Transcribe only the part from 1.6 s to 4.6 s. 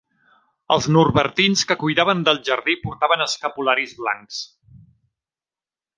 que cuidaven del jardí portaven escapularis blancs.